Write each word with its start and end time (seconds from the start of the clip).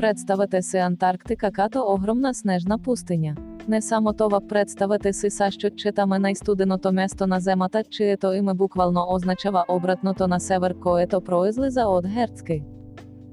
Представити 0.00 0.62
си 0.62 0.76
Антарктика 0.76 1.52
като 1.52 1.84
огромна 1.88 2.34
снежна 2.34 2.78
пустиня. 2.78 3.34
Не 3.68 3.82
само 3.82 4.12
това 4.12 4.40
представити 4.48 5.12
си 5.12 5.30
са, 5.30 5.50
що 5.50 5.70
читаме 5.70 6.18
найстуденото 6.18 6.92
місто 6.92 7.26
на 7.26 7.40
земата, 7.40 7.84
чието 7.90 8.32
іме 8.32 8.54
буквально 8.54 9.06
означава 9.10 9.64
обратното 9.68 10.28
на 10.28 10.40
север, 10.40 10.74
което 10.78 11.20
произлиза 11.20 11.86
от 11.86 12.06
герцки. 12.06 12.62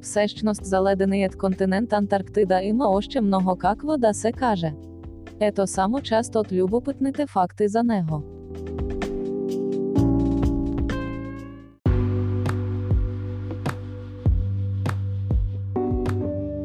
Всещност 0.02 0.66
заледеният 0.66 1.38
континент 1.38 1.94
Антарктида 1.94 2.62
има 2.62 2.90
още 2.90 3.22
много 3.22 3.56
какво 3.56 3.98
да 3.98 4.14
се 4.14 4.32
каже. 4.32 4.74
Ето 5.40 5.68
само 5.68 6.02
част 6.02 6.36
от 6.36 6.52
любопитните 6.52 7.28
факти 7.28 7.68
за 7.68 7.84
него. 7.84 8.37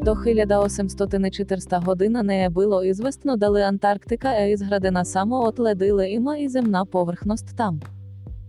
До 0.03 0.11
1804 0.11 1.85
година 1.85 2.23
не 2.23 2.49
було 2.49 2.83
ізвестно, 2.83 3.37
дали 3.37 3.61
Антарктика 3.61 4.33
е 4.33 4.51
ізградена 4.51 5.05
само 5.05 5.43
от 5.43 5.59
ледили 5.59 6.11
іма 6.11 6.37
і 6.37 6.47
земна 6.47 6.85
поверхност 6.85 7.57
там. 7.57 7.81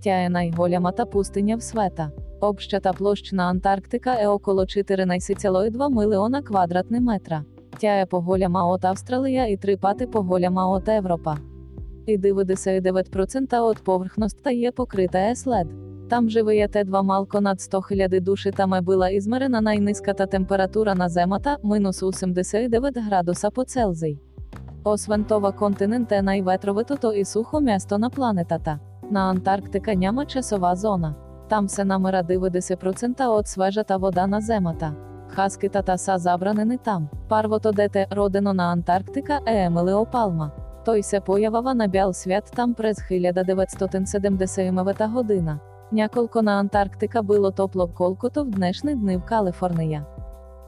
Тя 0.03 0.11
е 0.11 0.29
найголямата 0.29 1.07
пустиня 1.07 1.57
в 1.57 1.63
света. 1.63 2.11
Общата 2.41 2.93
площина 2.93 3.45
Антарктика 3.45 4.17
е 4.21 4.27
около 4.27 4.63
14,2 4.63 5.91
миліона 5.91 6.43
квадратний 6.43 7.01
метра. 7.01 7.45
Тя 7.79 8.01
е 8.01 8.07
поголяма 8.07 8.67
от 8.67 8.85
Австралія 8.85 9.47
і 9.47 9.57
три 9.57 9.77
пати 9.77 10.07
поголяма 10.07 10.69
от 10.69 10.89
Європа. 10.89 11.39
І 12.07 12.19
99% 12.19 13.63
от 13.63 13.85
поверхността 13.85 14.51
є 14.51 14.73
покрита 14.73 15.19
еслед. 15.19 15.67
Там 16.09 16.29
живе 16.29 16.69
Т2 16.69 17.03
малко 17.03 17.41
над 17.41 17.61
100 17.61 17.79
000 17.79 18.21
душі 18.21 18.51
там 18.51 18.73
була 18.83 19.11
ізмерена 19.11 19.61
найнизьката 19.61 20.27
температура 20.27 20.95
на 20.95 21.09
земата, 21.09 21.59
мінус 21.65 22.03
89 22.03 22.99
градуса 22.99 23.51
по 23.51 23.65
Цельсій. 23.65 24.19
Освен 24.85 25.25
това 25.25 25.53
континент 25.53 26.13
е 26.13 26.23
найветровитото 26.23 27.13
і 27.13 27.25
сухо 27.25 27.61
місто 27.61 27.99
на 27.99 28.11
планетата. 28.11 28.79
На 29.11 29.31
Антарктика 29.31 29.95
няма 29.95 30.27
часова 30.27 30.77
зона. 30.77 31.15
Там 31.49 31.69
се 31.69 31.85
намира 31.85 32.25
90% 32.25 33.27
от 33.27 33.49
свежата 33.49 33.99
вода 33.99 34.27
на 34.27 34.41
земата. 34.41 34.95
Хаскитата 35.29 35.99
са 35.99 36.19
забранени 36.19 36.79
там. 36.79 37.09
Парвото 37.29 37.73
дете, 37.73 38.07
родено 38.13 38.55
на 38.55 38.73
Антарктика, 38.73 39.41
е 39.47 39.57
Емиліо 39.57 40.07
Палма. 40.13 40.51
Той 40.85 41.03
се 41.03 41.21
появава 41.21 41.75
на 41.75 41.89
бял 41.89 42.13
свят 42.13 42.51
там 42.57 42.75
през 42.75 42.99
1970 42.99 45.13
година. 45.13 45.59
Няколко 45.95 46.43
на 46.43 46.59
Антарктика 46.59 47.23
було 47.23 47.51
топло 47.51 47.89
колкото 47.95 48.45
в 48.45 48.51
днешні 48.51 48.95
дни 48.95 49.17
в 49.17 49.25
Калифорнія. 49.25 50.07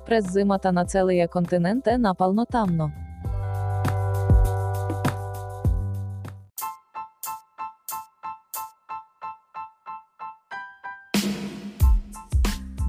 През 0.06 0.32
зимата 0.32 0.72
на 0.72 0.84
целия 0.84 1.28
континент 1.28 1.86
е 1.86 1.98
напално 1.98 2.46
тамно. 2.46 2.90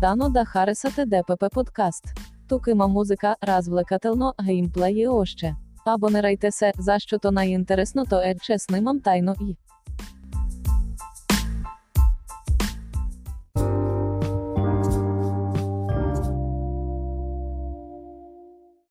Дано 0.01 0.29
да 0.29 0.45
харесате 0.45 1.05
ДПП 1.05 1.49
подкаст. 1.51 2.03
Тук 2.49 2.67
има 2.67 2.87
музика, 2.87 3.35
развлекателно, 3.43 4.33
геймплей 4.43 4.93
і 4.93 5.07
още. 5.07 5.55
Абонирайте 5.85 6.51
се, 6.51 6.71
за 6.79 6.99
що 6.99 7.19
то 7.19 7.31
найінтересното 7.31 8.15
е, 8.15 8.35
че 8.43 8.59
снимам 8.59 9.01
тайно 9.01 9.35
і. 9.41 9.55